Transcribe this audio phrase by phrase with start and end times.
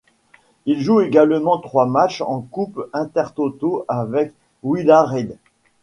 [0.65, 5.37] Il joue également trois matchs en Coupe Intertoto avec Villarreal.